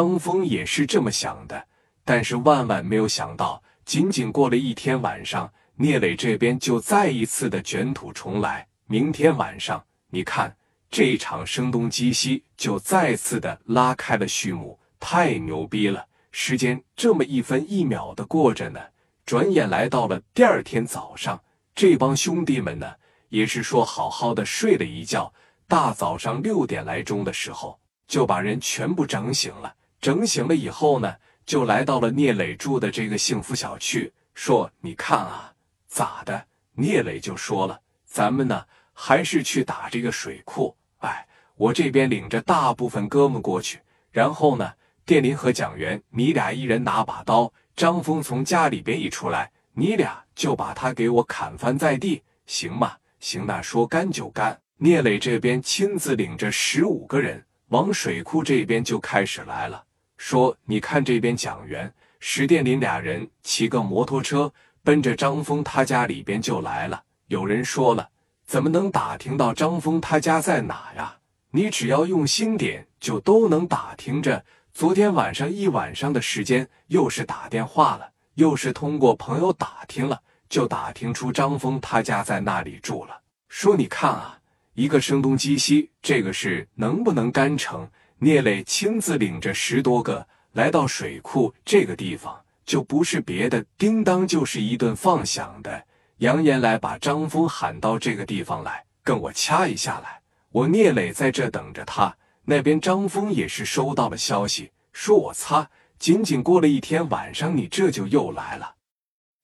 [0.00, 1.62] 张峰也是这么想的，
[2.06, 8.66] 但是万万没有想到，仅仅过了一天晚上，聂磊这边就再一次的卷土重来。
[8.86, 10.56] 明天晚上，你看
[10.90, 16.06] 这场声东击西就再次的拉开了序幕，太牛逼了！
[16.32, 18.80] 时间这么一分一秒的过着呢，
[19.26, 21.38] 转眼来到了第二天早上，
[21.74, 22.90] 这帮兄弟们呢，
[23.28, 25.30] 也是说好好的睡了一觉，
[25.68, 27.78] 大早上六点来钟的时候，
[28.08, 29.74] 就把人全部整醒了。
[30.00, 31.14] 整醒了以后呢，
[31.44, 35.52] 就来到了聂磊住的这个幸福小区，说：“你看啊，
[35.86, 38.64] 咋的？”聂磊就说了：“咱们呢，
[38.94, 40.74] 还是去打这个水库。
[41.00, 41.26] 哎，
[41.56, 43.78] 我这边领着大部分哥们过去，
[44.10, 44.72] 然后呢，
[45.04, 47.52] 电林和蒋元，你俩一人拿把刀。
[47.76, 52.96] 张峰从家里边一出来，你俩就把他给我砍翻在地，行吗？
[53.18, 54.58] 行，那说干就干。
[54.78, 59.84] 聂磊这边亲自领着十五个人往水库这边就开始来了。”
[60.20, 67.02] 说：“你看这边，蒋元、史殿林俩人骑个摩托车，奔着张峰他家里边就来了。
[67.28, 68.06] 有人说了，
[68.44, 71.16] 怎么能打听到张峰他家在哪呀？
[71.52, 74.44] 你只要用心点，就都能打听着。
[74.74, 83.18] 昨天晚上一晚上的时间，又是打电话了，又是通过朋友打听了，就打听出张峰他家在那里住了。
[83.48, 84.38] 说你看啊，
[84.74, 87.88] 一个声东击西，这个事能不能干成？”
[88.22, 95.82] 聂磊亲自领着十多个来到水库这个地方，就不是别的，叮当就是一顿放响的。
[96.18, 100.20] 扬言来把张峰喊到这个地方来，跟我掐一下来。
[100.50, 102.14] 我聂磊在这等着他。
[102.44, 108.74] 那边张峰也是收到了消息，说我擦，仅仅过了一天晚上，你这就又来了。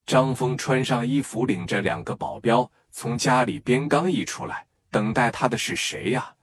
[0.05, 6.35] 张峰穿上衣服，领着两个保镖从家里边刚一出来，等待他的是谁呀？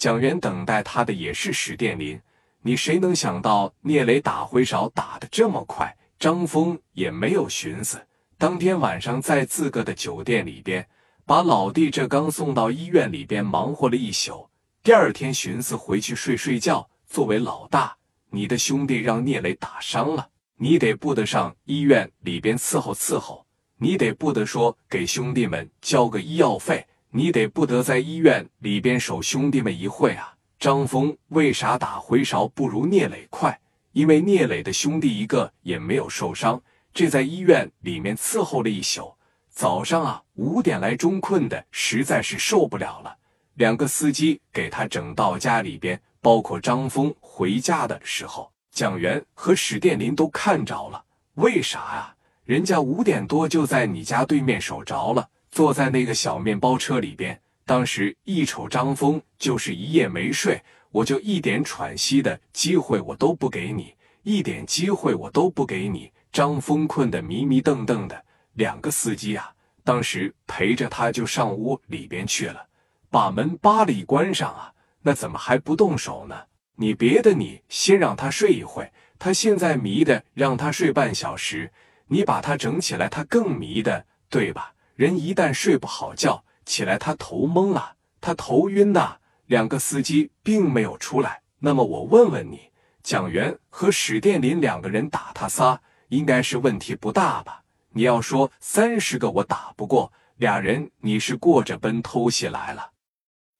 [0.00, 2.18] 蒋元等待他的也是史殿林，
[2.62, 5.94] 你谁能想到聂磊打回勺打得这么快？
[6.18, 8.00] 张峰也没有寻思，
[8.38, 10.88] 当天晚上在自个的酒店里边，
[11.26, 14.48] 把老弟这刚送到医院里边忙活了一宿，
[14.82, 16.88] 第二天寻思回去睡睡觉。
[17.06, 17.94] 作为老大，
[18.30, 20.26] 你的兄弟让聂磊打伤了，
[20.56, 23.44] 你得不得上医院里边伺候伺候，
[23.76, 26.86] 你得不得说给兄弟们交个医药费。
[27.12, 30.34] 你得不得在医院里边守兄弟们一会啊？
[30.60, 33.58] 张峰为啥打回勺不如聂磊快？
[33.92, 36.62] 因为聂磊的兄弟一个也没有受伤，
[36.94, 39.12] 这在医院里面伺候了一宿，
[39.48, 43.16] 早上啊五点来钟困的实在是受不了了，
[43.54, 51.04] 两个司机给他整到家里边，包括张峰回家的时候，蒋元和史殿林都看着了。
[51.34, 52.14] 为啥呀？
[52.44, 55.28] 人家五点多就在你家对面守着了。
[55.50, 66.10] 坐在那个小面包车里边，当时一瞅张峰就是一夜没睡，我就一点喘息的机会我都不给你，一点机会我都不给你。
[66.32, 69.52] 张峰困得迷迷瞪瞪的，两个司机啊，
[69.82, 72.64] 当时陪着他就上屋里边去了，
[73.10, 74.72] 把门扒了一关上啊，
[75.02, 76.36] 那怎么还不动手呢？
[76.76, 81.72] 你别的你先让他睡一会，他现在迷的，让他睡半小时，
[82.06, 84.72] 你把他整起来，他更迷的，对吧？
[84.94, 89.16] 人一旦睡不好觉，起来他头懵了，他头晕呐。
[89.46, 91.42] 两个司机并没有出来。
[91.58, 92.70] 那么我问问你，
[93.02, 97.64] 蒋元和史殿林两个人打他仨，应该是问题不大吧？
[97.92, 102.90] 你要说三十个我打不过，俩人你是过着奔偷袭来了。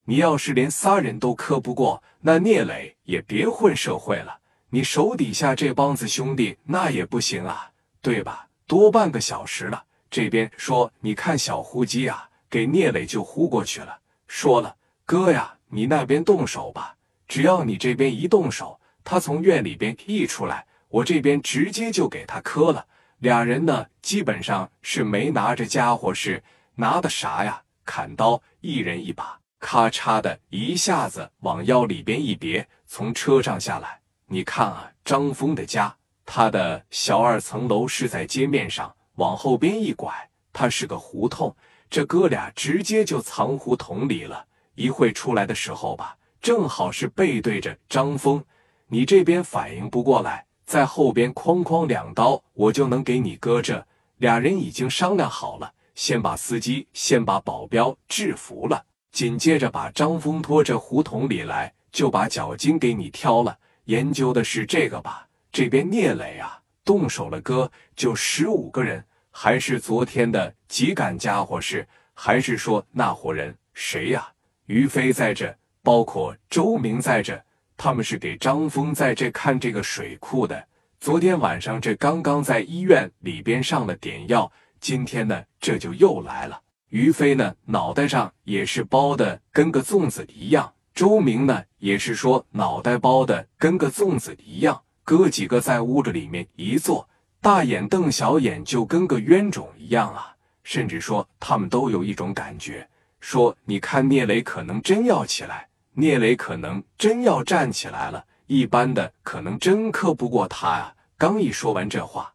[0.04, 4.38] 你要是连仨人都磕不过，那聂磊也别混社会了。
[4.68, 7.68] 你手底下这帮子兄弟那也不行啊，
[8.00, 8.46] 对吧？
[8.68, 9.82] 多半个小时了。
[10.10, 13.96] 这边说，你看小呼机啊，给聂磊就呼过去了。
[14.26, 14.74] 说了，
[15.06, 16.96] 哥呀，你那边动手吧，
[17.28, 22.84] 只要你这边一动手，他从院里边一出来，我这边直接就给他磕了。
[23.18, 26.42] 俩人呢，基本上是没拿着家伙，是
[26.74, 27.62] 拿的啥呀？
[27.84, 34.00] 砍刀，一人一把，咔嚓的一下子往腰里边一别，从车上下来。
[34.26, 38.92] 你看啊，张峰的家，他的小二层楼是在街面上。
[39.20, 40.10] 往后边一拐，
[40.50, 41.54] 它是个胡同，
[41.90, 44.42] 这哥俩直接就藏胡同里了。
[44.76, 48.42] 一会出来的时候吧，正好是背对着张峰。
[48.86, 53.86] 你这边反应不过来，在后边哐哐两刀，我就能给你搁这。
[54.16, 58.82] 俩人已经商量好了，先把司机，先把保镖制服了，
[59.12, 63.54] 紧接着把张峰拖着胡同里来，就把脚筋给你挑了。
[63.84, 65.28] 研究的是这个吧？
[65.52, 69.04] 这边聂磊啊，动手了，哥就十五个人。
[69.30, 71.86] 还是昨天的几杆家伙是？
[72.14, 74.28] 还是说那伙人谁呀？
[74.66, 77.42] 于飞在这，包括周明在这，
[77.76, 80.66] 他们是给张峰在这看这个水库的。
[81.00, 86.60] 昨天晚上这刚刚在医院里边上了点药，今天呢这就又来了。
[86.90, 94.78] 于飞呢脑袋上也是包的跟个粽子一样，周明呢也是说脑袋包的跟个粽子一样。
[95.04, 97.08] 哥几个在屋子里面一坐，
[97.42, 100.36] 大眼瞪小眼，就跟个冤种一样啊！
[100.62, 102.86] 甚至说他们都有一种感觉，
[103.18, 108.22] 说你看聂磊可能真要起来，聂磊可能真要站起来了。
[108.46, 110.94] 一般的可能真磕不过他啊。
[111.16, 112.30] 刚一说完这话，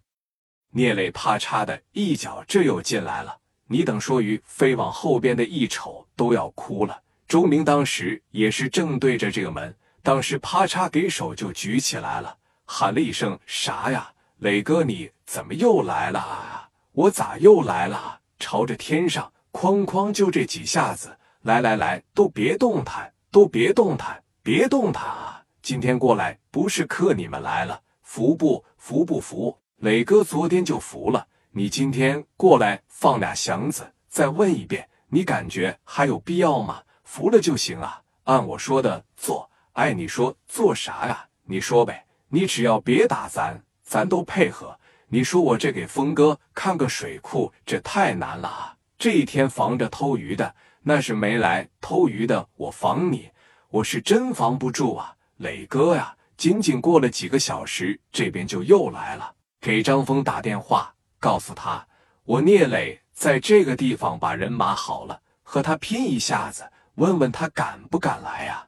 [0.72, 3.38] 聂磊啪嚓的一脚这又进来了。
[3.68, 7.00] 你等说于飞往后边的一瞅都要哭了。
[7.28, 14.12] 周明当时也是正对着这个门，当时啪嚓给手就举起来了，喊了一声啥呀？
[14.46, 16.70] 磊哥你怎么又来了？
[16.92, 18.20] 我咋又来了？
[18.38, 25.42] 朝着天上哐哐就这几下子，来来来，都别动弹，都别动弹，别动弹啊！
[25.64, 29.58] 今天过来不是克你们来了，服不服不服？
[29.78, 36.84] 磊哥昨天就服了，你今天过来放俩祥子，再问一遍，你感觉还有必要吗？
[37.04, 39.50] 服了就行啊，按我说的做。
[39.74, 41.28] 哎，你说做啥呀？
[41.46, 44.78] 你说呗，你只要别打咱，咱都配合。
[45.08, 48.76] 你说我这给峰哥看个水库，这太难了啊！
[48.98, 53.30] 这一天防着偷鱼的，那是没来偷鱼的，我防你，
[53.70, 55.16] 我是真防不住啊。
[55.38, 59.34] 磊哥呀，仅仅过了几个小时，这边就又来了。
[59.62, 61.86] 给张峰打电话，告诉他
[62.24, 68.66] 我聂磊在这个地方把人马好了，和他拼一下子，问问他敢不敢来呀？